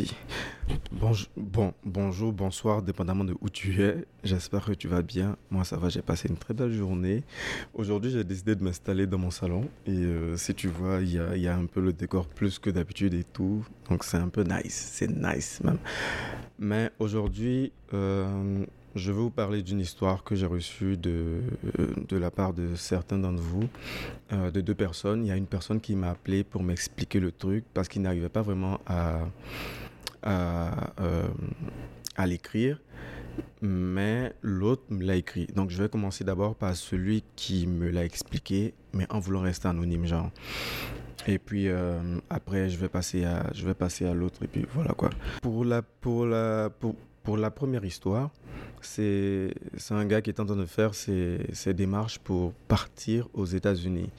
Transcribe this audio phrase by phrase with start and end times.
[0.00, 0.14] parti.
[0.92, 4.04] Bon, bon, bonjour, bonsoir, dépendamment de où tu es.
[4.22, 5.36] J'espère que tu vas bien.
[5.50, 7.24] Moi, ça va, j'ai passé une très belle journée.
[7.74, 9.68] Aujourd'hui, j'ai décidé de m'installer dans mon salon.
[9.86, 13.14] Et euh, si tu vois, il y a, un peu le décor plus que d'habitude
[13.14, 13.64] et tout.
[13.88, 14.90] Donc, c'est un peu nice.
[14.92, 15.78] C'est nice même.
[16.58, 18.64] Mais aujourd'hui, euh,
[18.94, 21.40] je vais vous parler d'une histoire que j'ai reçue de,
[22.08, 23.68] de la part de certains d'entre vous,
[24.32, 25.24] euh, de deux personnes.
[25.24, 28.28] Il y a une personne qui m'a appelé pour m'expliquer le truc parce qu'il n'arrivait
[28.28, 29.20] pas vraiment à,
[30.22, 31.28] à, euh,
[32.16, 32.80] à l'écrire,
[33.62, 35.46] mais l'autre me l'a écrit.
[35.54, 39.68] Donc je vais commencer d'abord par celui qui me l'a expliqué, mais en voulant rester
[39.68, 40.30] anonyme, genre.
[41.26, 44.42] Et puis euh, après, je vais passer à, je vais passer à l'autre.
[44.42, 45.10] Et puis voilà quoi.
[45.42, 48.30] Pour la, pour la, pour, pour la première histoire,
[48.80, 49.52] c'est
[49.90, 54.10] un gars qui est en train de faire ses, ses démarches pour partir aux États-Unis.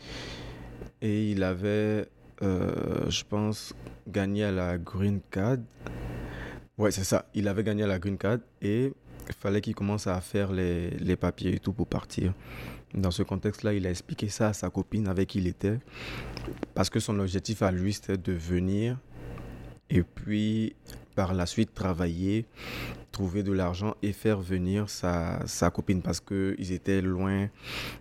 [1.01, 2.07] Et il avait,
[2.43, 3.73] euh, je pense,
[4.07, 5.57] gagné à la Green Card.
[6.77, 7.25] Ouais, c'est ça.
[7.33, 8.91] Il avait gagné à la Green Card et
[9.27, 12.33] il fallait qu'il commence à faire les, les papiers et tout pour partir.
[12.93, 15.79] Dans ce contexte-là, il a expliqué ça à sa copine avec qui il était.
[16.73, 18.97] Parce que son objectif à lui, c'était de venir
[19.89, 20.75] et puis
[21.21, 22.47] par la suite travailler,
[23.11, 27.47] trouver de l'argent et faire venir sa, sa copine parce qu'ils étaient loin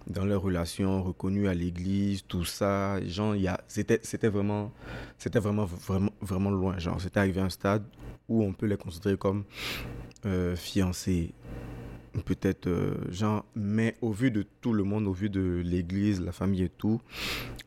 [0.06, 2.98] dans leur relation, reconnus à l'église, tout ça.
[3.06, 3.34] Genre,
[3.68, 4.72] c'était, vraiment,
[5.36, 6.78] vraiment, vraiment, vraiment loin.
[6.78, 7.84] Genre, c'était arrivé à un stade
[8.26, 9.44] où on peut les considérer comme
[10.24, 11.34] euh, fiancés
[12.24, 16.32] peut-être euh, genre mais au vu de tout le monde au vu de l'église la
[16.32, 17.00] famille et tout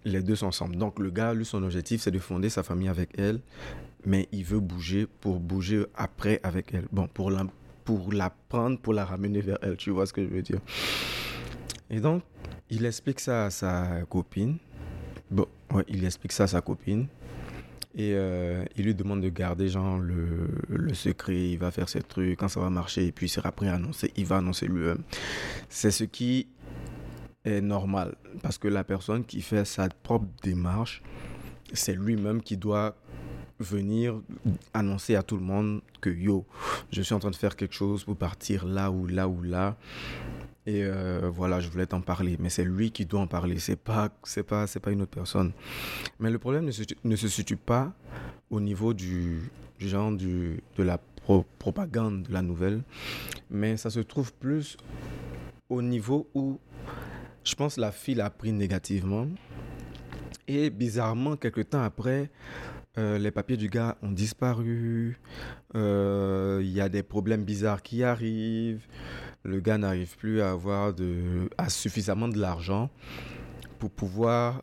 [0.03, 2.89] les deux sont ensemble donc le gars lui son objectif c'est de fonder sa famille
[2.89, 3.39] avec elle
[4.05, 6.87] mais il veut bouger pour bouger après avec elle.
[6.91, 7.45] Bon pour la
[7.85, 10.59] pour la prendre pour la ramener vers elle tu vois ce que je veux dire.
[11.89, 12.23] Et donc
[12.69, 14.57] il explique ça à sa copine.
[15.29, 17.07] Bon ouais il explique ça à sa copine.
[17.95, 22.01] Et euh, il lui demande de garder genre le, le, secret, il va faire ses
[22.01, 25.03] trucs, quand ça va marcher, et puis prêt à annoncer, il va annoncer lui-même.
[25.69, 26.47] C'est ce qui
[27.45, 31.03] est normal, parce que la personne qui fait sa propre démarche,
[31.71, 32.95] c'est lui-même qui doit
[33.63, 34.21] venir
[34.73, 36.45] annoncer à tout le monde que yo,
[36.91, 39.77] je suis en train de faire quelque chose pour partir là ou là ou là.
[40.65, 43.75] Et euh, voilà, je voulais t'en parler, mais c'est lui qui doit en parler, c'est
[43.75, 45.51] pas, c'est pas, c'est pas une autre personne.
[46.19, 47.91] Mais le problème ne se, ne se situe pas
[48.49, 52.83] au niveau du, genre du, de la pro, propagande de la nouvelle,
[53.49, 54.77] mais ça se trouve plus
[55.69, 56.59] au niveau où
[57.43, 59.27] je pense la fille l'a pris négativement.
[60.47, 62.29] Et bizarrement, quelques temps après,
[62.99, 65.17] euh, les papiers du gars ont disparu.
[65.73, 68.85] Il euh, y a des problèmes bizarres qui arrivent.
[69.43, 70.93] Le gars n'arrive plus à avoir
[71.69, 72.91] suffisamment de l'argent
[73.79, 74.61] pour pouvoir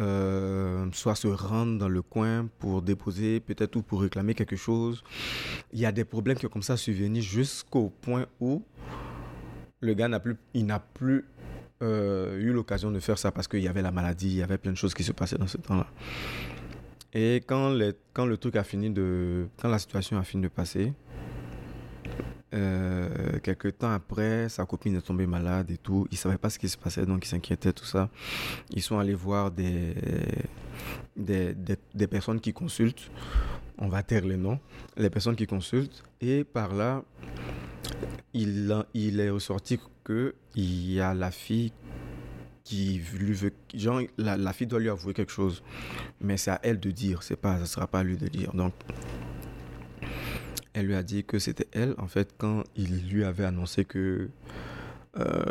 [0.00, 5.02] euh, soit se rendre dans le coin pour déposer peut-être ou pour réclamer quelque chose.
[5.72, 8.62] Il y a des problèmes qui ont comme ça survenu jusqu'au point où
[9.80, 11.24] le gars n'a plus, il n'a plus
[11.82, 14.72] eu l'occasion de faire ça parce qu'il y avait la maladie, il y avait plein
[14.72, 15.86] de choses qui se passaient dans ce temps-là.
[17.12, 20.48] Et quand, les, quand le truc a fini de, quand la situation a fini de
[20.48, 20.92] passer,
[22.52, 26.06] euh, quelques temps après, sa copine est tombée malade et tout.
[26.10, 28.08] Il savait pas ce qui se passait, donc il s'inquiétait, tout ça.
[28.70, 29.94] Ils sont allés voir des,
[31.16, 31.54] des,
[31.94, 33.10] des, personnes qui consultent.
[33.78, 34.58] On va taire les noms.
[34.96, 36.02] Les personnes qui consultent.
[36.20, 37.02] Et par là,
[38.34, 41.72] il, il est ressorti que il y a la fille
[42.64, 45.62] qui lui veut, genre, la, la fille doit lui avouer quelque chose.
[46.20, 48.52] Mais c'est à elle de dire, c'est pas, ça sera pas à lui de dire.
[48.54, 48.74] Donc,
[50.72, 54.28] elle lui a dit que c'était elle, en fait, quand il lui avait annoncé que
[55.18, 55.42] euh,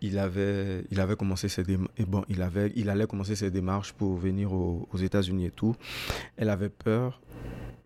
[0.00, 3.92] il, avait, il avait commencé ses et bon, il, avait, il allait commencer ses démarches
[3.92, 5.76] pour venir aux, États-Unis et tout.
[6.36, 7.20] Elle avait peur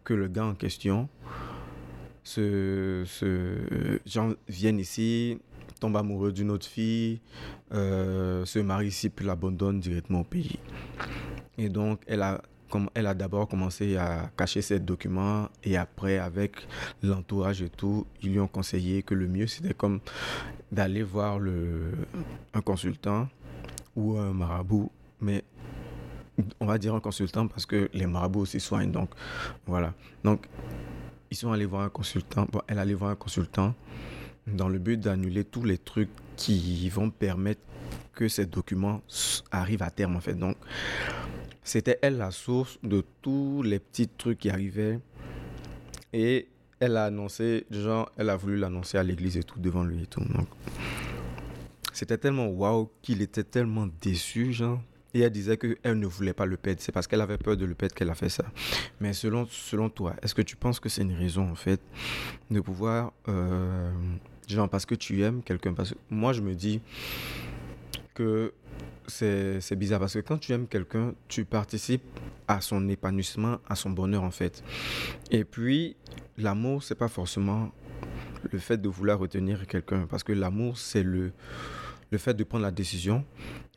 [0.05, 1.09] que le gars en question
[2.25, 5.39] se, se vienne ici,
[5.81, 7.20] tombe amoureux d'une autre fille,
[7.72, 10.59] euh, se marie ici, puis l'abandonne directement au pays.
[11.59, 12.41] Et donc, elle a
[12.94, 16.66] elle a d'abord commencé à cacher ses documents et après avec
[17.03, 20.01] l'entourage et tout, ils lui ont conseillé que le mieux c'était comme
[20.72, 21.92] d'aller voir le,
[22.54, 23.28] un consultant
[23.95, 24.91] ou un marabout,
[25.21, 25.45] mais
[26.60, 29.10] on va dire un consultant parce que les marabouts aussi soignent, donc
[29.66, 29.95] voilà.
[30.24, 30.47] Donc
[31.30, 33.74] ils sont allés voir un consultant, bon, elle allait voir un consultant
[34.47, 37.60] dans le but d'annuler tous les trucs qui vont permettre
[38.15, 39.03] que ces documents
[39.51, 40.34] arrivent à terme en fait.
[40.34, 40.57] Donc
[41.66, 45.01] c'était elle la source de tous les petits trucs qui arrivaient.
[46.13, 46.47] Et
[46.78, 50.07] elle a annoncé, genre, elle a voulu l'annoncer à l'église et tout, devant lui et
[50.07, 50.21] tout.
[50.21, 50.47] Donc,
[51.92, 54.81] c'était tellement waouh qu'il était tellement déçu, genre.
[55.13, 56.81] Et elle disait qu'elle ne voulait pas le perdre.
[56.81, 58.45] C'est parce qu'elle avait peur de le perdre qu'elle a fait ça.
[59.01, 61.81] Mais selon, selon toi, est-ce que tu penses que c'est une raison, en fait,
[62.51, 63.13] de pouvoir.
[63.28, 63.91] Euh,
[64.47, 65.75] genre, parce que tu aimes quelqu'un.
[65.75, 66.81] Parce que moi, je me dis
[68.15, 68.53] que
[69.09, 72.03] c'est bizarre parce que quand tu aimes quelqu'un, tu participes
[72.48, 74.65] à son épanouissement, à son bonheur en fait.
[75.31, 75.97] Et puis,
[76.39, 77.71] l'amour, c'est pas forcément
[78.51, 81.33] le fait de vouloir retenir quelqu'un parce que l'amour, c'est le,
[82.10, 83.25] le fait de prendre la décision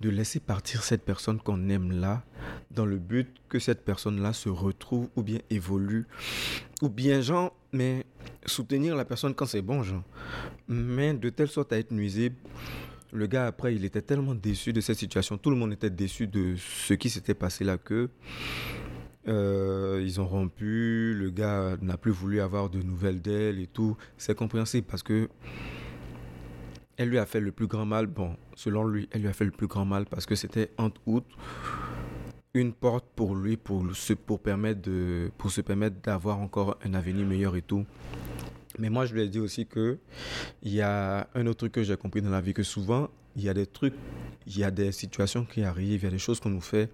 [0.01, 2.23] de laisser partir cette personne qu'on aime là
[2.71, 6.07] dans le but que cette personne-là se retrouve ou bien évolue
[6.81, 8.05] ou bien genre mais
[8.45, 10.03] soutenir la personne quand c'est bon genre
[10.67, 12.35] mais de telle sorte à être nuisible
[13.11, 15.37] le gars, après, il était tellement déçu de cette situation.
[15.37, 18.09] Tout le monde était déçu de ce qui s'était passé là que
[19.27, 21.15] euh, ils ont rompu.
[21.15, 23.97] Le gars n'a plus voulu avoir de nouvelles d'elle et tout.
[24.17, 25.29] C'est compréhensible parce que
[26.97, 28.05] elle lui a fait le plus grand mal.
[28.05, 31.01] Bon, selon lui, elle lui a fait le plus grand mal parce que c'était entre
[31.07, 31.25] août
[32.53, 36.93] une porte pour lui pour se pour permettre de pour se permettre d'avoir encore un
[36.93, 37.85] avenir meilleur et tout.
[38.79, 39.97] Mais moi, je lui ai dit aussi que
[40.63, 43.43] il y a un autre truc que j'ai compris dans la vie, que souvent, il
[43.43, 43.93] y a des trucs,
[44.47, 46.89] il y a des situations qui arrivent, il y a des choses qu'on nous fait.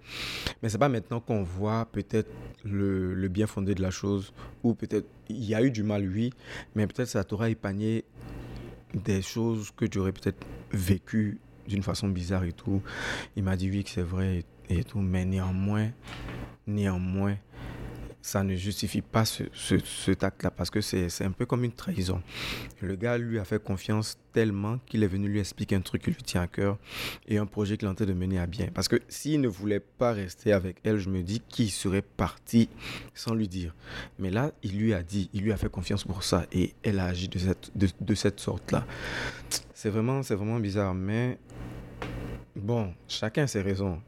[0.62, 2.30] Mais c'est pas maintenant qu'on voit peut-être
[2.64, 4.32] le, le, bien fondé de la chose,
[4.62, 6.32] ou peut-être il y a eu du mal, oui,
[6.74, 8.04] mais peut-être ça t'aura épargné
[8.94, 11.38] des choses que tu aurais peut-être vécues
[11.68, 12.82] d'une façon bizarre et tout.
[13.36, 14.44] Il m'a dit oui que c'est vrai et,
[14.94, 15.90] mais néanmoins,
[16.66, 17.36] néanmoins,
[18.26, 21.70] ça ne justifie pas ce, ce, cet acte-là parce que c'est un peu comme une
[21.70, 22.20] trahison.
[22.80, 26.10] Le gars lui a fait confiance tellement qu'il est venu lui expliquer un truc qui
[26.10, 26.76] lui tient à cœur
[27.28, 28.66] et un projet qu'il est en train de mener à bien.
[28.74, 32.68] Parce que s'il ne voulait pas rester avec elle, je me dis qu'il serait parti
[33.14, 33.76] sans lui dire.
[34.18, 36.98] Mais là, il lui a dit, il lui a fait confiance pour ça et elle
[36.98, 38.84] a agi de cette, de, de cette sorte-là.
[39.72, 41.38] C'est vraiment, vraiment bizarre, mais
[42.56, 44.00] bon, chacun ses raisons.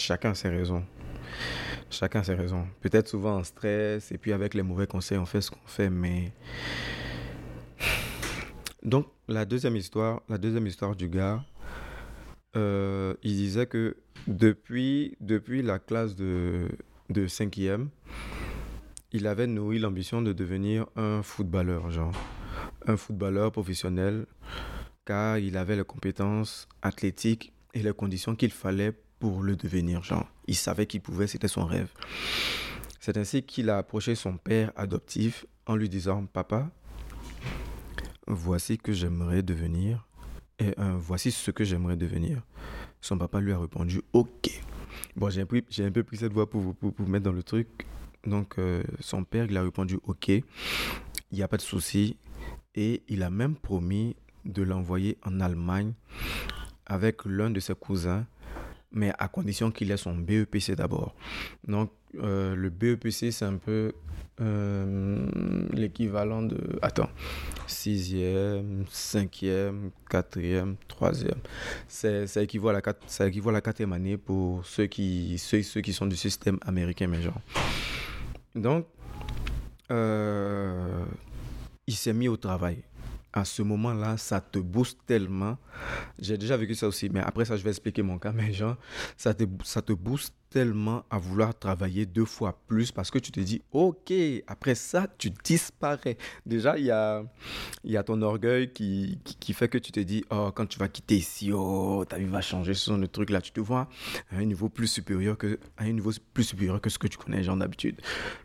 [0.00, 0.82] Chacun ses raisons.
[1.90, 2.66] Chacun ses raisons.
[2.80, 5.90] Peut-être souvent en stress et puis avec les mauvais conseils, on fait ce qu'on fait,
[5.90, 6.32] mais.
[8.82, 11.44] Donc, la deuxième histoire, la deuxième histoire du gars,
[12.56, 16.68] euh, il disait que depuis, depuis la classe de,
[17.10, 17.88] de 5e,
[19.12, 22.14] il avait nourri l'ambition de devenir un footballeur, genre.
[22.86, 24.24] Un footballeur professionnel,
[25.04, 30.02] car il avait les compétences athlétiques et les conditions qu'il fallait pour le devenir.
[30.02, 31.92] Genre, il savait qu'il pouvait, c'était son rêve.
[32.98, 36.70] C'est ainsi qu'il a approché son père adoptif en lui disant Papa,
[38.26, 40.06] voici que j'aimerais devenir.
[40.58, 42.42] Et euh, voici ce que j'aimerais devenir.
[43.00, 44.50] Son papa lui a répondu Ok.
[45.16, 46.76] Bon, j'ai un, peu, pris cette voix pour vous,
[47.06, 47.86] mettre dans le truc.
[48.26, 50.28] Donc, euh, son père, il a répondu Ok.
[50.28, 50.44] Il
[51.32, 52.18] n'y a pas de souci.
[52.74, 55.94] Et il a même promis de l'envoyer en Allemagne
[56.86, 58.26] avec l'un de ses cousins
[58.92, 61.14] mais à condition qu'il ait son BEPC d'abord.
[61.66, 63.92] Donc, euh, le BEPC, c'est un peu
[64.40, 65.26] euh,
[65.72, 66.78] l'équivalent de.
[66.82, 67.10] Attends.
[67.66, 71.38] Sixième, cinquième, quatrième, troisième.
[71.86, 75.62] C'est, ça, équivaut à la, ça équivaut à la quatrième année pour ceux qui, ceux,
[75.62, 77.40] ceux qui sont du système américain, mais genre.
[78.56, 78.86] Donc,
[79.92, 81.04] euh,
[81.86, 82.82] il s'est mis au travail
[83.32, 85.56] à ce moment-là, ça te booste tellement.
[86.18, 88.32] J'ai déjà vécu ça aussi, mais après ça, je vais expliquer mon cas.
[88.34, 88.76] Mais genre,
[89.16, 93.30] ça te, ça te booste tellement à vouloir travailler deux fois plus parce que tu
[93.30, 94.12] te dis, OK,
[94.46, 96.18] après ça, tu disparais.
[96.44, 97.22] Déjà, il y a,
[97.84, 100.88] y a ton orgueil qui, qui, fait que tu te dis, oh, quand tu vas
[100.88, 103.40] quitter ici, oh, ta vie va changer, ce sont des trucs là.
[103.40, 103.88] Tu te vois
[104.30, 107.16] à un niveau plus supérieur que, à un niveau plus supérieur que ce que tu
[107.16, 108.00] connais, genre d'habitude.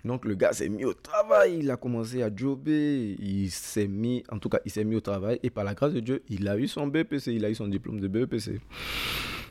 [0.05, 4.23] Donc, le gars s'est mis au travail, il a commencé à jobber, il s'est mis,
[4.31, 6.47] en tout cas, il s'est mis au travail et par la grâce de Dieu, il
[6.47, 8.59] a eu son BPC, il a eu son diplôme de BEPC.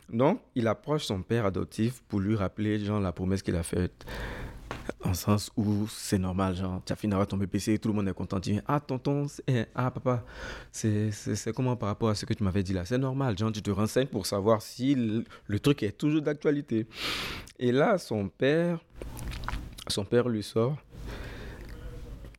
[0.09, 4.05] Donc, il approche son père adoptif pour lui rappeler, genre, la promesse qu'il a faite.
[5.03, 8.07] En sens où c'est normal, genre, tu as fini d'avoir ton BPC, tout le monde
[8.07, 8.39] est content.
[8.39, 9.27] Tu dis, ah, tonton,
[9.73, 10.23] ah, papa,
[10.71, 11.11] c'est
[11.55, 13.71] comment par rapport à ce que tu m'avais dit là C'est normal, genre, tu te
[13.71, 16.87] renseignes pour savoir si le, truc est toujours d'actualité.
[17.59, 18.79] Et là, son père,
[19.87, 20.77] son père lui sort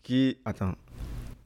[0.03, 0.77] qui, attends,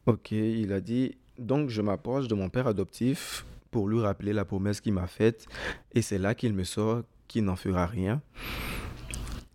[0.04, 4.44] ok, il a dit, donc je m'approche de mon père adoptif pour lui rappeler la
[4.44, 5.46] promesse qu'il m'a faite.
[5.92, 8.22] Et c'est là qu'il me sort qu'il n'en fera rien.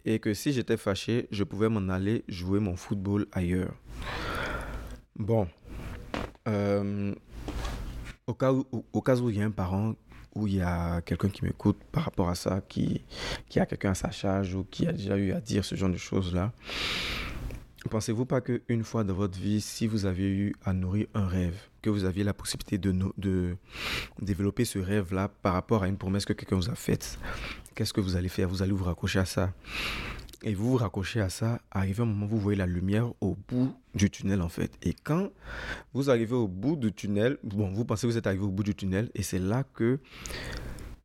[0.05, 3.73] Et que si j'étais fâché, je pouvais m'en aller jouer mon football ailleurs.
[5.15, 5.47] Bon.
[6.47, 7.13] Euh,
[8.27, 9.95] au, cas où, au cas où il y a un parent
[10.35, 13.01] où il y a quelqu'un qui m'écoute par rapport à ça, qui,
[13.47, 15.89] qui a quelqu'un à sa charge ou qui a déjà eu à dire ce genre
[15.89, 16.51] de choses-là,
[17.89, 21.57] pensez-vous pas qu'une fois dans votre vie, si vous avez eu à nourrir un rêve,
[21.81, 23.55] que vous aviez la possibilité de,
[24.21, 27.19] développer ce rêve-là par rapport à une promesse que quelqu'un vous a faite,
[27.75, 28.49] qu'est-ce que vous allez faire?
[28.49, 29.53] Vous allez vous raccrocher à ça.
[30.43, 33.73] Et vous vous raccrochez à ça, arrivé un moment, vous voyez la lumière au bout
[33.95, 34.71] du tunnel en fait.
[34.83, 35.29] Et quand
[35.93, 38.75] vous arrivez au bout du tunnel, vous pensez que vous êtes arrivé au bout du
[38.75, 39.99] tunnel, et c'est là que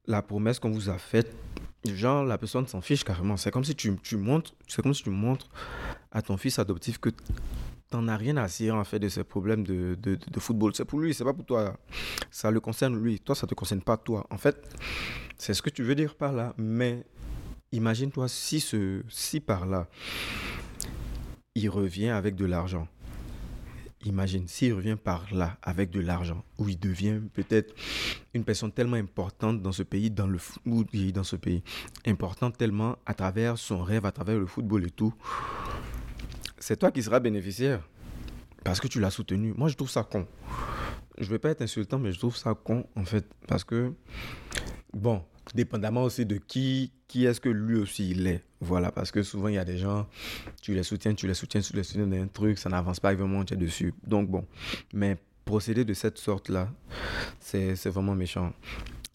[0.06, 1.34] la promesse qu'on vous a faite,
[1.84, 3.37] genre la personne s'en fiche carrément.
[3.37, 5.04] C'est comme si tu, tu montres, c'est comme si
[6.12, 7.10] à ton fils adoptif que
[7.88, 9.96] t'en as rien à cirer en fait de ses problèmes de
[10.38, 10.75] football.
[10.75, 11.76] C'est pour lui, c'est pas pour toi.
[12.30, 13.20] Ça le concerne lui.
[13.20, 14.26] Toi, ça te concerne pas toi.
[14.30, 14.56] En fait,
[15.37, 16.54] c'est ce que tu veux dire par là.
[16.56, 17.04] Mais
[17.72, 19.88] imagine-toi si, ce, si par là,
[21.54, 22.87] il revient avec de l'argent.
[24.04, 27.75] Imagine s'il revient par là avec de l'argent, où il devient peut-être
[28.33, 31.62] une personne tellement importante dans ce pays, dans le football, dans ce pays,
[32.07, 35.12] importante tellement à travers son rêve, à travers le football et tout.
[36.59, 37.87] C'est toi qui seras bénéficiaire
[38.64, 39.52] parce que tu l'as soutenu.
[39.57, 40.26] Moi, je trouve ça con.
[41.19, 43.92] Je vais pas être insultant, mais je trouve ça con en fait parce que
[44.95, 45.23] bon,
[45.54, 48.45] dépendamment aussi de qui, qui est-ce que lui aussi il est.
[48.61, 50.07] Voilà, parce que souvent il y a des gens,
[50.62, 53.45] tu les soutiens, tu les soutiens, tu les soutiens d'un truc, ça n'avance pas, vraiment,
[53.45, 53.95] tu es dessus.
[54.07, 54.47] Donc bon,
[54.92, 56.69] mais procéder de cette sorte-là,
[57.40, 58.52] c'est vraiment méchant.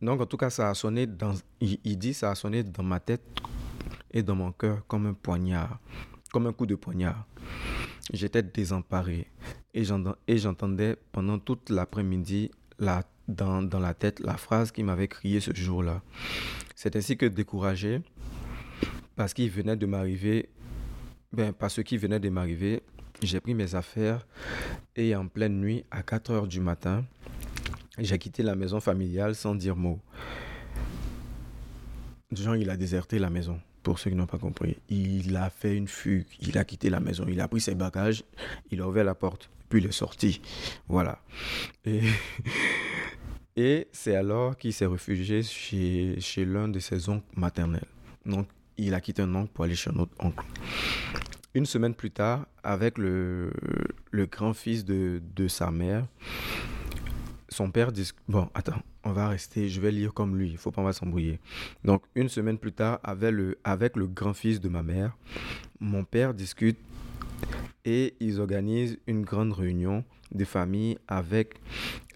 [0.02, 2.84] Donc en tout cas, ça a sonné dans, il, il dit, ça a sonné dans
[2.84, 3.22] ma tête
[4.12, 5.80] et dans mon cœur comme un poignard,
[6.32, 7.26] comme un coup de poignard.
[8.14, 9.28] J'étais désemparé
[9.74, 9.84] et
[10.38, 15.54] j'entendais pendant toute l'après-midi la dans, dans la tête la phrase qui m'avait crié ce
[15.54, 16.02] jour-là.
[16.76, 18.02] C'est ainsi que découragé,
[19.16, 20.50] parce qu'il venait de m'arriver,
[21.32, 22.82] ben, parce qu'il venait de m'arriver,
[23.22, 24.26] j'ai pris mes affaires
[24.96, 27.06] et en pleine nuit, à 4 heures du matin,
[27.98, 30.00] j'ai quitté la maison familiale sans dire mot.
[32.32, 34.78] Jean, il a déserté la maison, pour ceux qui n'ont pas compris.
[34.90, 38.24] Il a fait une fugue, il a quitté la maison, il a pris ses bagages,
[38.72, 40.42] il a ouvert la porte, puis il est sorti.
[40.90, 41.20] Voilà.
[41.86, 42.02] Et
[43.58, 47.88] Et c'est alors qu'il s'est réfugié chez, chez l'un de ses oncles maternels.
[48.26, 48.48] Donc,
[48.78, 50.44] il a quitté un oncle pour aller chez un autre oncle.
[51.54, 53.52] Une semaine plus tard, avec le,
[54.12, 56.06] le grand-fils de, de sa mère,
[57.48, 60.72] son père dit bon attends on va rester je vais lire comme lui il faut
[60.72, 61.40] pas s'embrouiller
[61.86, 65.16] donc une semaine plus tard avec le avec le grand-fils de ma mère
[65.80, 66.78] mon père discute
[67.86, 71.62] et ils organisent une grande réunion de famille avec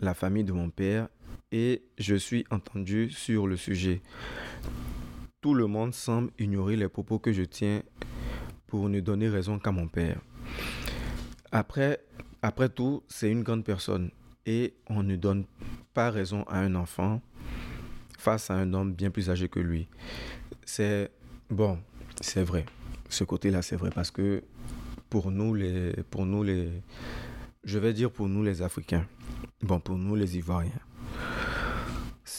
[0.01, 1.08] la famille de mon père
[1.51, 4.01] et je suis entendu sur le sujet.
[5.41, 7.81] Tout le monde semble ignorer les propos que je tiens
[8.67, 10.21] pour ne donner raison qu'à mon père.
[11.51, 12.00] Après,
[12.41, 14.12] après tout, c'est une grande personne
[14.45, 15.45] et on ne donne
[15.93, 17.21] pas raison à un enfant
[18.17, 19.88] face à un homme bien plus âgé que lui.
[20.65, 21.09] C'est
[21.50, 21.79] bon,
[22.21, 22.65] c'est vrai.
[23.09, 24.43] Ce côté-là, c'est vrai parce que
[25.09, 26.69] pour nous les pour nous les
[27.63, 29.05] je vais dire pour nous les Africains.
[29.62, 30.71] Bon, pour nous les Ivoiriens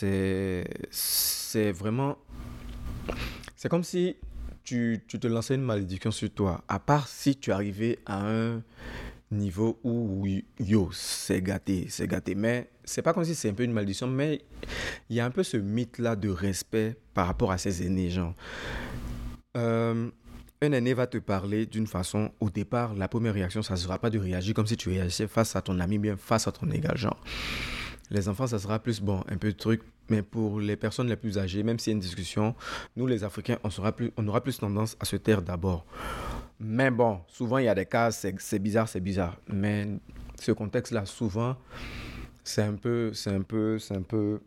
[0.00, 2.18] c'est vraiment.
[3.56, 4.16] C'est comme si
[4.64, 6.64] tu, te lançais une malédiction sur toi.
[6.68, 8.62] À part si tu arrivais à un
[9.30, 10.26] niveau où,
[10.58, 12.34] yo, c'est gâté, c'est gâté.
[12.34, 14.42] Mais c'est pas comme si c'est un peu une malédiction, mais
[15.08, 18.34] il y a un peu ce mythe-là de respect par rapport à ses aînés, genre.
[19.56, 20.10] Euh,
[20.62, 23.98] un aîné va te parler d'une façon, au départ, la première réaction, ça ne sera
[23.98, 26.70] pas de réagir comme si tu réagissais face à ton ami, bien face à ton
[26.70, 27.18] égal, genre.
[28.10, 29.82] Les enfants, ça sera plus, bon, un peu de truc.
[30.08, 32.54] Mais pour les personnes les plus âgées, même s'il y a une discussion,
[32.96, 35.86] nous, les Africains, on, sera plus, on aura plus tendance à se taire d'abord.
[36.58, 39.36] Mais bon, souvent, il y a des cas, c'est bizarre, c'est bizarre.
[39.48, 39.86] Mais
[40.40, 41.56] ce contexte-là, souvent,
[42.42, 44.40] c'est un peu, c'est un peu, c'est un peu,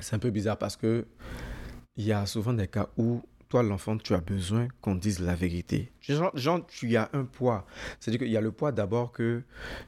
[0.00, 1.06] c'est un peu bizarre parce que
[1.96, 5.34] il y a souvent des cas où toi, l'enfant, tu as besoin qu'on dise la
[5.34, 5.90] vérité.
[6.00, 7.66] Genre, tu as un poids.
[7.98, 9.42] C'est-à-dire qu'il y a le poids d'abord que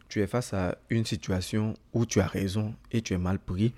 [0.08, 3.74] tu es face à une situation où tu as raison et tu es mal pris.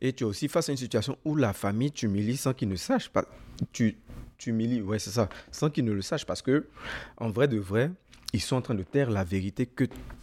[0.00, 2.76] Et tu es aussi face à une situation où la famille t'humilie sans qu'ils ne
[2.76, 3.24] sachent pas.
[3.72, 3.98] Tu
[4.36, 5.28] t'humilies, ouais, c'est ça.
[5.52, 6.66] Sans qu'ils ne le sachent parce que,
[7.16, 7.92] en vrai de vrai,
[8.32, 9.68] ils sont en train de taire la vérité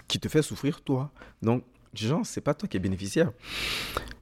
[0.08, 1.12] qui te fait souffrir toi.
[1.42, 3.32] Donc, genre, c'est pas toi qui es bénéficiaire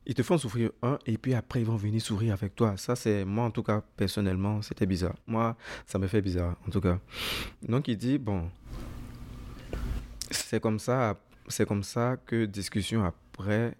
[0.06, 2.78] ils te font souffrir un et puis après ils vont venir sourire avec toi.
[2.78, 5.16] Ça c'est moi en tout cas personnellement c'était bizarre.
[5.28, 7.00] Moi ça me fait bizarre en tout cas.
[7.68, 8.50] Donc il dit bon
[10.30, 13.76] c'est comme ça c'est comme ça que discussion après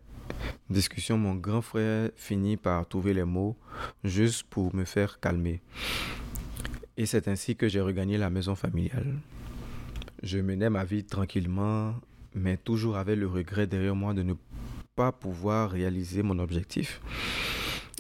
[0.70, 3.56] discussion mon grand frère finit par trouver les mots
[4.04, 5.62] juste pour me faire calmer.
[6.98, 9.20] Et c'est ainsi que j'ai regagné la maison familiale.
[10.24, 11.94] Je menais ma vie tranquillement
[12.34, 14.34] mais toujours avec le regret derrière moi de ne
[14.96, 17.02] pas pouvoir réaliser mon objectif.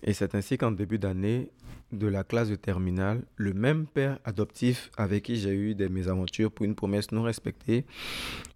[0.03, 1.51] Et c'est ainsi qu'en début d'année,
[1.91, 6.51] de la classe de terminale, le même père adoptif avec qui j'ai eu des mésaventures
[6.51, 7.85] pour une promesse non respectée,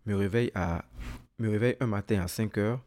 [0.05, 0.83] me réveille, à,
[1.37, 2.81] me réveille un matin à 5 heures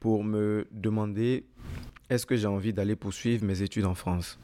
[0.00, 1.46] pour me demander
[2.08, 4.38] est-ce que j'ai envie d'aller poursuivre mes études en France?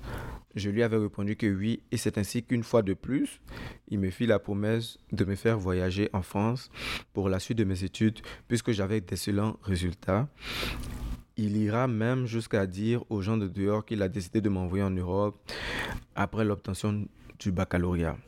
[0.55, 3.41] Je lui avais répondu que oui, et c'est ainsi qu'une fois de plus,
[3.89, 6.71] il me fit la promesse de me faire voyager en France
[7.13, 10.29] pour la suite de mes études, puisque j'avais d'excellents résultats.
[11.39, 14.91] Il ira même jusqu'à dire aux gens de dehors qu'il a décidé de m'envoyer en
[14.91, 15.41] Europe
[16.15, 17.07] après l'obtention
[17.39, 18.19] du baccalauréat.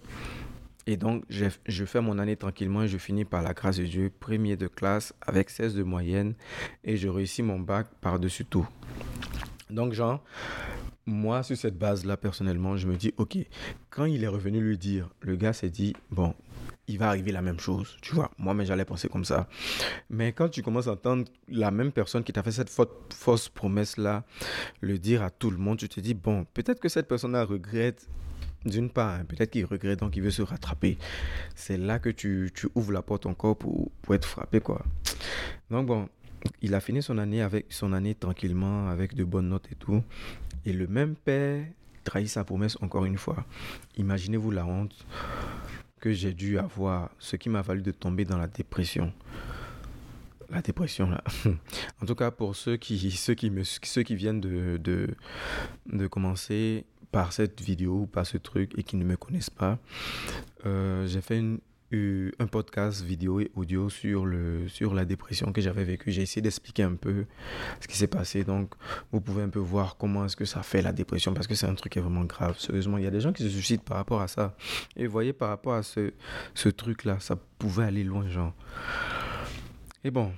[0.87, 4.11] Et donc, je fais mon année tranquillement et je finis par la grâce de Dieu,
[4.21, 6.35] premier de classe avec 16 de moyenne
[6.83, 8.69] et je réussis mon bac par-dessus tout.
[9.71, 10.21] Donc, Jean,
[11.07, 13.37] moi, sur cette base-là, personnellement, je me dis, OK,
[13.91, 16.35] quand il est revenu lui dire, le gars s'est dit, bon,
[16.87, 18.31] il va arriver la même chose, tu vois.
[18.39, 19.49] Moi, mais j'allais penser comme ça.
[20.11, 24.25] Mais quand tu commences à entendre la même personne qui t'a fait cette fausse promesse-là
[24.81, 28.09] le dire à tout le monde, tu te dis, bon, peut-être que cette personne-là regrette
[28.65, 30.97] d'une part, hein, peut-être qu'il regrette, donc il veut se rattraper.
[31.55, 34.83] C'est là que tu, ouvres la porte encore pour, pour être frappé, quoi.
[35.71, 36.09] Donc bon,
[36.63, 40.03] il a fini son année avec son année tranquillement, avec de bonnes notes et tout.
[40.67, 41.65] Et le même père
[42.05, 43.45] trahit sa promesse encore une fois.
[43.97, 45.07] Imaginez-vous la honte
[46.01, 49.13] que j'ai dû avoir, ce qui m'a valu de tomber dans la dépression.
[50.51, 51.25] La dépression, là.
[52.03, 55.15] en tout cas, pour ceux qui, ceux qui, me, ceux qui viennent de, de,
[55.87, 59.79] de commencer par cette vidéo ou par ce truc et qui ne me connaissent pas,
[60.67, 61.61] euh, j'ai fait une,
[62.39, 66.11] un podcast vidéo et audio sur, le, sur la dépression que j'avais vécue.
[66.13, 67.27] J'ai essayé d'expliquer un peu
[67.81, 68.45] ce qui s'est passé.
[68.45, 68.75] Donc,
[69.13, 71.67] vous pouvez un peu voir comment est-ce que ça fait la dépression parce que c'est
[71.67, 72.59] un truc qui est vraiment grave.
[72.59, 74.57] Sérieusement, il y a des gens qui se suicident par rapport à ça.
[74.97, 76.13] Et vous voyez, par rapport à ce,
[76.55, 78.55] ce truc-là, ça pouvait aller loin, genre.
[80.05, 80.33] Et bon,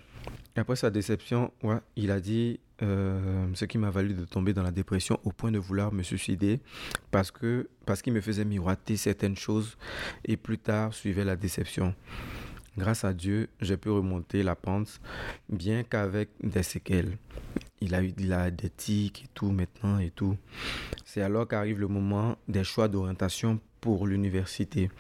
[0.60, 4.62] après sa déception, ouais, il a dit euh, ce qui m'a valu de tomber dans
[4.62, 6.60] la dépression au point de vouloir me suicider
[7.10, 9.78] parce que parce qu'il me faisait miroiter certaines choses
[10.24, 11.94] et plus tard suivait la déception.
[12.76, 15.00] Grâce à Dieu, j'ai pu remonter la pente,
[15.48, 17.16] bien qu'avec des séquelles.
[17.80, 20.36] Il a eu il a des tics et tout maintenant et tout.
[21.04, 24.90] C'est alors qu'arrive le moment des choix d'orientation pour l'université.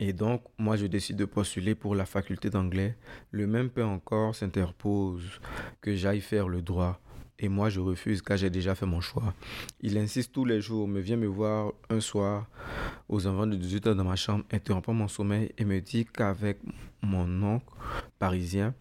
[0.00, 2.96] Et donc, moi, je décide de postuler pour la faculté d'anglais.
[3.32, 5.40] Le même peu encore s'interpose
[5.80, 7.00] que j'aille faire le droit.
[7.40, 9.32] Et moi, je refuse car j'ai déjà fait mon choix.
[9.80, 12.48] Il insiste tous les jours, me vient me voir un soir
[13.08, 16.58] aux environs de 18 heures dans ma chambre, interrompant mon sommeil et me dit qu'avec
[17.00, 17.66] mon oncle
[18.18, 18.74] parisien,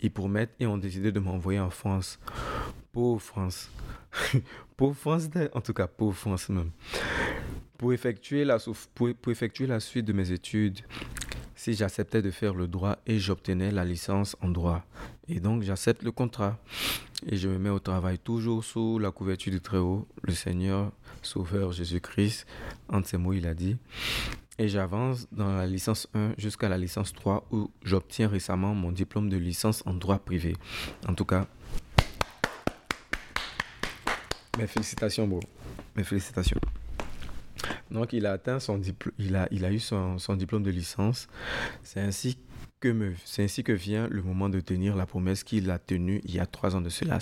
[0.00, 2.20] ils promettent et ont décidé de m'envoyer en France.
[2.92, 3.68] Pauvre France.
[4.76, 6.70] pauvre France, en tout cas, pauvre France même
[7.78, 8.58] pour effectuer, la,
[8.94, 10.80] pour, effectuer la suite de mes études,
[11.54, 14.84] si j'acceptais de faire le droit et j'obtenais la licence en droit.
[15.28, 16.58] Et donc j'accepte le contrat
[17.26, 21.72] et je me mets au travail toujours sous la couverture du Très-Haut, le Seigneur Sauveur
[21.72, 22.46] Jésus-Christ.
[22.88, 23.76] Entre ces mots, il a dit.
[24.58, 29.28] Et j'avance dans la licence 1 jusqu'à la licence 3 où j'obtiens récemment mon diplôme
[29.28, 30.54] de licence en droit privé.
[31.08, 31.46] En tout cas,
[34.58, 35.40] mes félicitations, bro.
[35.96, 36.60] Mes félicitations.
[37.90, 41.28] Donc, il a atteint son diplôme, il a, eu son, diplôme de licence.
[41.82, 42.36] C'est ainsi
[42.80, 46.76] que vient le moment de tenir la promesse qu'il a tenue il y a trois
[46.76, 47.18] ans de cela.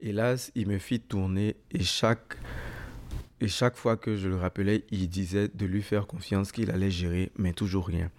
[0.00, 2.36] Hélas, il me fit tourner et chaque,
[3.46, 7.30] chaque fois que je le rappelais, il disait de lui faire confiance qu'il allait gérer,
[7.36, 8.10] mais toujours rien.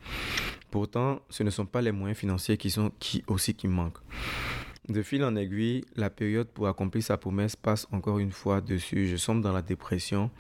[0.72, 4.00] Pourtant, ce ne sont pas les moyens financiers qui sont qui aussi qui manquent.
[4.90, 9.08] De fil en aiguille, la période pour accomplir sa promesse passe encore une fois dessus.
[9.08, 10.32] Je sombre dans la dépression,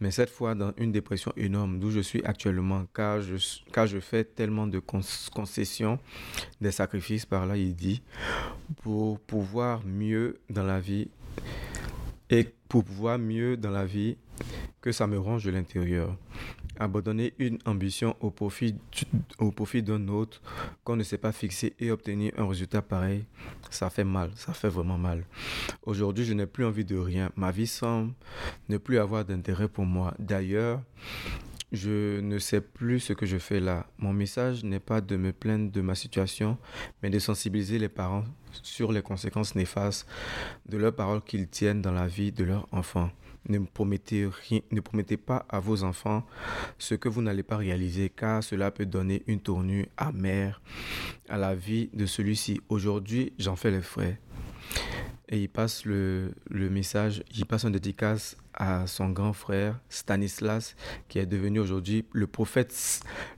[0.00, 3.36] mais cette fois dans une dépression énorme d'où je suis actuellement, car je,
[3.72, 5.98] car je fais tellement de concessions,
[6.60, 8.02] des sacrifices par là, il dit,
[8.82, 11.08] pour pouvoir mieux dans la vie
[12.28, 14.18] et pour pouvoir mieux dans la vie
[14.80, 16.16] que ça me range de l'intérieur.
[16.78, 18.74] Abandonner une ambition au profit,
[19.38, 20.40] au profit d'un autre
[20.84, 23.24] qu'on ne s'est pas fixé et obtenir un résultat pareil,
[23.70, 25.24] ça fait mal, ça fait vraiment mal.
[25.82, 27.30] Aujourd'hui, je n'ai plus envie de rien.
[27.36, 28.12] Ma vie semble
[28.68, 30.14] ne plus avoir d'intérêt pour moi.
[30.18, 30.80] D'ailleurs,
[31.72, 33.86] je ne sais plus ce que je fais là.
[33.98, 36.58] Mon message n'est pas de me plaindre de ma situation,
[37.02, 38.24] mais de sensibiliser les parents
[38.62, 40.08] sur les conséquences néfastes
[40.66, 43.10] de leurs paroles qu'ils tiennent dans la vie de leurs enfants.
[43.48, 46.24] Ne promettez, rien, ne promettez pas à vos enfants
[46.78, 50.60] ce que vous n'allez pas réaliser, car cela peut donner une tournure amère
[51.28, 52.60] à la vie de celui-ci.
[52.68, 54.20] Aujourd'hui, j'en fais les frais.
[55.28, 60.74] Et il passe le, le, message, il passe un dédicace à son grand frère Stanislas,
[61.08, 62.74] qui est devenu aujourd'hui le prophète,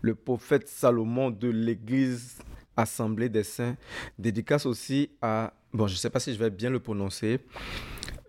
[0.00, 2.38] le prophète Salomon de l'église
[2.76, 3.76] Assemblée des Saints.
[4.18, 7.40] Dédicace aussi à, bon, je ne sais pas si je vais bien le prononcer,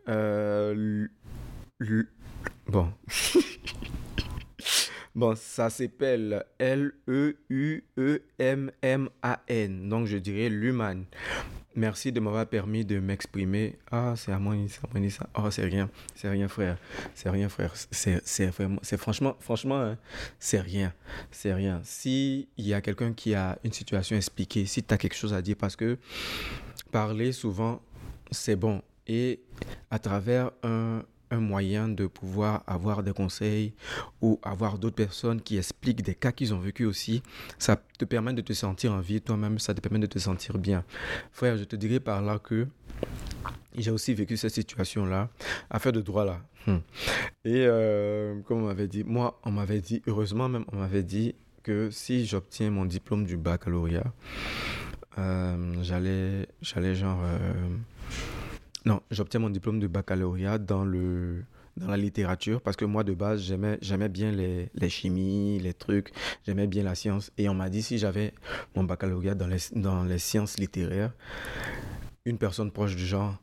[0.10, 1.08] euh,
[2.68, 2.94] Bon.
[5.16, 7.10] bon, ça s'appelle L-E-U-E-M-M-A-N.
[9.90, 11.06] Donc, je dirais l'human.
[11.76, 13.80] Merci de m'avoir permis de m'exprimer.
[13.92, 15.28] Ah, c'est à moi, c'est à ça.
[15.36, 15.90] Oh, c'est rien.
[16.14, 16.78] C'est rien, frère.
[17.16, 17.74] C'est rien, frère.
[17.92, 19.98] C'est vraiment, c'est franchement, franchement, hein,
[20.40, 20.94] c'est rien.
[21.32, 21.82] C'est rien.
[21.84, 25.34] Si il y a quelqu'un qui a une situation expliquée, si tu as quelque chose
[25.34, 25.98] à dire, parce que
[26.92, 27.82] parler souvent,
[28.30, 28.82] c'est bon.
[29.08, 29.42] Et
[29.90, 33.74] à travers un, un moyen de pouvoir avoir des conseils
[34.22, 37.24] ou avoir d'autres personnes qui expliquent des cas qu'ils ont vécu aussi,
[37.58, 40.58] ça te permet de te sentir en vie toi-même, ça te permet de te sentir
[40.58, 40.84] bien.
[41.32, 42.68] Frère, je te dirais par là que
[43.76, 45.30] j'ai aussi vécu cette situation-là,
[45.70, 46.40] affaire de droit là.
[46.68, 46.78] Hmm.
[47.44, 51.36] Et euh, comme on m'avait dit, moi, on m'avait dit, heureusement même, on m'avait dit
[51.64, 54.14] que si j'obtiens mon diplôme du baccalauréat,
[55.18, 57.22] euh, j'allais, j'allais genre...
[57.24, 57.68] Euh,
[58.86, 61.44] non, j'obtiens mon diplôme de baccalauréat dans, le,
[61.78, 66.12] dans la littérature parce que moi, de base, j'aimais, bien les, les chimies, les trucs,
[66.46, 67.32] j'aimais bien la science.
[67.38, 68.34] Et on m'a dit si j'avais
[68.76, 71.14] mon baccalauréat dans les, dans les sciences littéraires,
[72.26, 73.38] une personne proche du genre,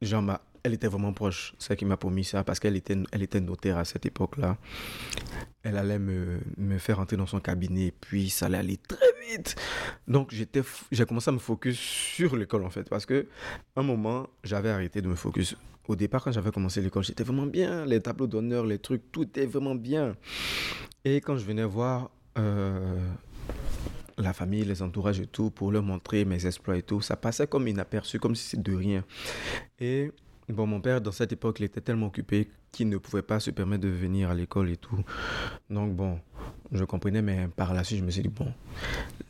[0.00, 3.22] genre ma, elle était vraiment proche, celle qui m'a promis ça, parce qu'elle était, elle
[3.22, 4.56] était notaire à cette époque-là.
[5.62, 9.05] Elle allait me, me faire entrer dans son cabinet, puis ça allait aller très
[10.06, 13.26] Donc j'ai commencé à me focus sur l'école en fait, parce que
[13.76, 15.56] un moment, j'avais arrêté de me focus.
[15.88, 17.86] Au départ, quand j'avais commencé l'école, j'étais vraiment bien.
[17.86, 20.16] Les tableaux d'honneur, les trucs, tout était vraiment bien.
[21.04, 22.98] Et quand je venais voir euh,
[24.18, 27.46] la famille, les entourages et tout, pour leur montrer mes exploits et tout, ça passait
[27.46, 29.04] comme inaperçu, comme si c'était de rien.
[29.78, 30.10] Et
[30.48, 33.50] Bon, mon père, dans cette époque, il était tellement occupé qu'il ne pouvait pas se
[33.50, 35.02] permettre de venir à l'école et tout.
[35.70, 36.20] Donc, bon,
[36.70, 38.52] je comprenais, mais par la suite, je me suis dit, bon,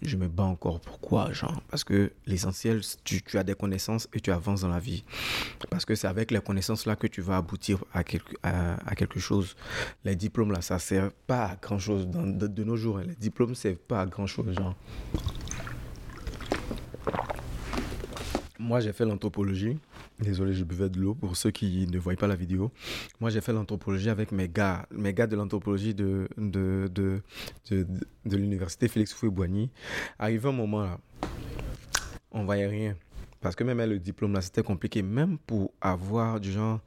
[0.02, 0.79] je me bats encore.
[0.81, 1.62] Pourquoi, genre?
[1.70, 5.05] Parce que l'essentiel, tu, as des connaissances et tu avances dans la vie.
[5.70, 9.57] Parce que c'est avec les connaissances-là que tu vas aboutir à quelque, à, quelque chose.
[10.05, 12.07] Les diplômes, là, ça sert pas à grand-chose.
[12.09, 13.05] De, de, nos jours, hein.
[13.07, 14.74] les diplômes ne servent pas à grand-chose, genre.
[18.66, 19.79] Moi, j'ai fait l'anthropologie.
[20.18, 22.72] Désolé, je buvais de l'eau pour ceux qui ne voient pas la vidéo.
[23.20, 27.22] Moi, j'ai fait l'anthropologie avec mes gars, mes gars de l'anthropologie de, de, de,
[27.70, 29.70] de, l'université Félix Fouet-Boigny.
[30.18, 30.98] Arrivé un moment là,
[32.33, 32.96] on voyait rien.
[33.40, 35.00] Parce que même le diplôme là, c'était compliqué.
[35.00, 36.81] Même pour avoir du genre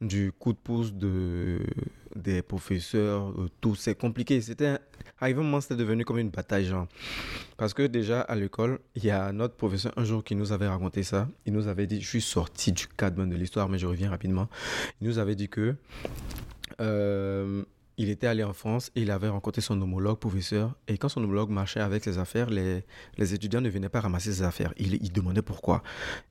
[0.00, 1.60] du coup de pouce de,
[2.16, 4.40] des professeurs, tout, c'est compliqué.
[4.40, 4.78] C'était,
[5.20, 6.86] arrivé un moment, c'était devenu comme une bataille, genre.
[7.56, 10.68] Parce que déjà, à l'école, il y a notre professeur un jour qui nous avait
[10.68, 11.28] raconté ça.
[11.46, 14.48] Il nous avait dit, je suis sorti du cadre de l'histoire, mais je reviens rapidement.
[15.00, 15.76] Il nous avait dit que
[16.80, 17.64] euh,
[17.96, 20.76] il était allé en France et il avait rencontré son homologue professeur.
[20.88, 22.84] Et quand son homologue marchait avec ses affaires, les,
[23.18, 24.72] étudiants ne venaient pas ramasser ses affaires.
[24.76, 25.82] Il, il demandait pourquoi.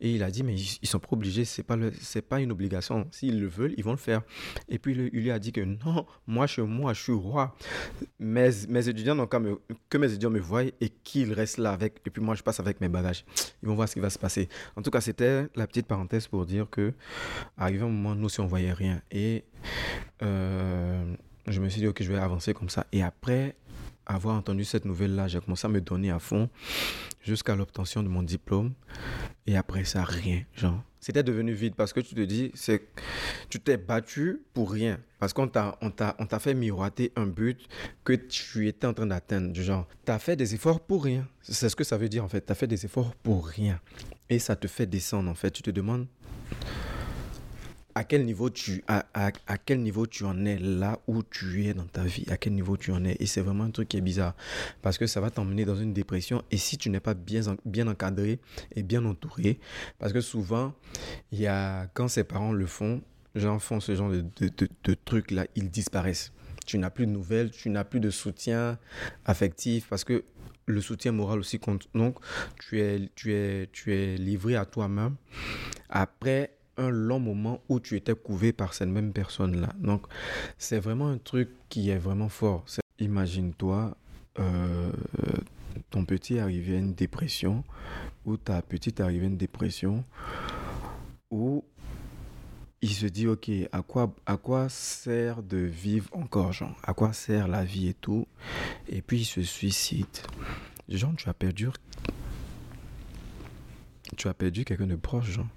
[0.01, 2.51] Et il a dit, mais ils, ne sont pas obligés, c'est pas, c'est pas une
[2.51, 3.07] obligation.
[3.11, 4.21] S'ils le veulent, ils vont le faire.
[4.69, 7.55] Et puis il, lui a dit que non, moi, chez moi, je suis roi.
[8.19, 11.71] Mes, mes étudiants n'ont qu'à me, que mes étudiants me voient et qu'ils restent là
[11.71, 12.01] avec.
[12.05, 13.25] Et puis moi, je passe avec mes bagages.
[13.61, 14.49] Ils vont voir ce qui va se passer.
[14.75, 16.93] En tout cas, c'était la petite parenthèse pour dire que,
[17.57, 19.01] arrivé un moment, nous, si on voyait rien.
[19.11, 19.45] Et,
[20.21, 21.15] euh,
[21.47, 22.85] je me suis dit, ok, je vais avancer comme ça.
[22.91, 23.55] Et après
[24.05, 26.49] avoir entendu cette nouvelle-là, j'ai commencé à me donner à fond
[27.23, 28.73] jusqu'à l'obtention de mon diplôme.
[29.47, 30.81] Et après ça, rien, genre.
[30.99, 32.87] C'était devenu vide parce que tu te dis, c'est,
[33.49, 34.99] tu t'es battu pour rien.
[35.19, 35.77] Parce qu'on t'a,
[36.39, 37.67] fait miroiter un but
[38.05, 39.51] que tu étais en train d'atteindre.
[39.51, 41.27] Du genre, tu as fait des efforts pour rien.
[41.41, 42.45] C'est ce que ça veut dire en fait.
[42.45, 43.81] Tu as fait des efforts pour rien.
[44.29, 45.51] Et ça te fait descendre en fait.
[45.51, 46.07] Tu te demandes,
[47.95, 51.73] à quel niveau tu à, à, quel niveau tu en es là où tu es
[51.73, 53.15] dans ta vie à quel niveau tu en es.
[53.19, 54.35] Et c'est vraiment un truc qui est bizarre
[54.81, 56.43] parce que ça va t'emmener dans une dépression.
[56.51, 58.39] Et si tu n'es pas bien bien encadré
[58.75, 59.59] et bien entouré
[59.99, 60.73] parce que souvent
[61.31, 63.01] il y a quand ses parents le font
[63.35, 66.31] gens font ce genre de, de, de, de trucs là ils disparaissent.
[66.65, 68.79] Tu n'as plus de nouvelles tu n'as plus de soutien
[69.25, 70.23] affectif parce que
[70.65, 71.89] le soutien moral aussi compte.
[71.93, 72.17] Donc
[72.59, 75.15] tu es tu es tu es livré à toi-même.
[75.89, 79.69] Après un long moment où tu étais couvé par cette même personne-là.
[79.79, 80.05] Donc,
[80.57, 82.65] c'est vraiment un truc qui est vraiment fort.
[82.99, 83.95] Imagine-toi,
[84.39, 84.91] euh,
[85.89, 87.63] ton petit arrivé à une dépression,
[88.25, 90.03] ou ta petite arrivée à une dépression,
[91.31, 91.63] où
[92.81, 96.75] il se dit, ok, à quoi, à quoi sert de vivre encore, genre?
[96.83, 98.27] À quoi sert la vie et tout?
[98.89, 100.07] Et puis il se suicide.
[100.89, 101.69] Genre, tu as perdu...
[104.17, 105.47] Tu as perdu quelqu'un de proche, genre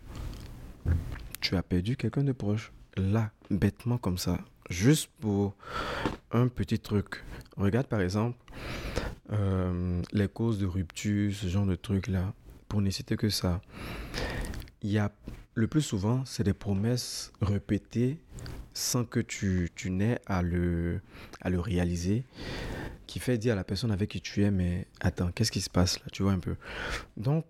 [1.40, 2.72] tu as perdu quelqu'un de proche.
[2.96, 4.38] Là, bêtement comme ça.
[4.70, 5.54] Juste pour
[6.32, 7.22] un petit truc.
[7.56, 8.38] Regarde par exemple
[9.32, 12.32] euh, les causes de rupture, ce genre de truc-là.
[12.68, 13.60] Pour ne citer que ça.
[14.82, 15.12] Il y a
[15.54, 18.18] le plus souvent, c'est des promesses répétées
[18.74, 21.00] sans que tu, tu n'aies à le,
[21.40, 22.24] à le réaliser,
[23.06, 25.70] qui fait dire à la personne avec qui tu es, mais attends, qu'est-ce qui se
[25.70, 26.06] passe là?
[26.12, 26.56] Tu vois un peu.
[27.16, 27.46] Donc,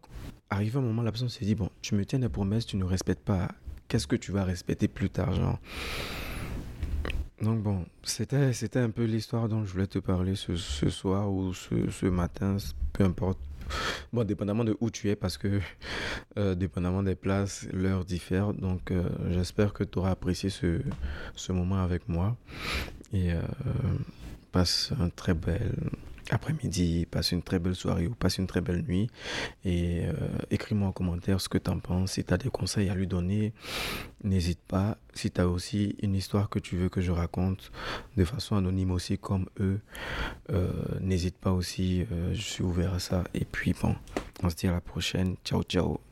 [0.51, 2.85] arrivé un moment, la personne s'est dit, bon, tu me tiens des promesses, tu ne
[2.85, 3.49] respectes pas.
[3.89, 5.59] Qu'est-ce que tu vas respecter plus tard, genre?
[7.43, 11.53] Donc bon, c'était, un peu l'histoire dont je voulais te parler ce, ce soir ou
[11.53, 12.57] ce, ce matin,
[12.95, 13.39] peu importe.
[14.13, 15.61] Bon, dépendamment de où tu es, parce que
[16.39, 18.55] euh, dépendamment des places, l'heure diffère.
[18.55, 20.81] Donc, euh, j'espère que tu auras apprécié ce,
[21.35, 22.37] ce moment avec moi.
[23.13, 23.43] Et euh,
[24.53, 25.75] passe un très bel
[26.31, 29.09] après-midi, passe une très belle soirée ou passe une très belle nuit.
[29.65, 30.13] Et euh,
[30.51, 32.13] écris-moi en commentaire ce que tu en penses.
[32.13, 33.53] Si tu as des conseils à lui donner,
[34.25, 34.99] n'hésite pas.
[35.15, 37.71] Si tu as aussi une histoire que tu veux que je raconte
[38.17, 39.81] de façon anonyme aussi comme eux,
[40.51, 42.07] euh, n'hésite pas aussi.
[42.13, 43.25] euh, je suis ouvert à ça.
[43.35, 43.95] Et puis bon,
[44.43, 45.37] on se dit à la prochaine.
[45.45, 46.06] Ciao, ciao.